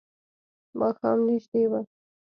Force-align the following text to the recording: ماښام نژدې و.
ماښام 0.79 1.17
نژدې 1.27 1.63
و. 1.71 1.73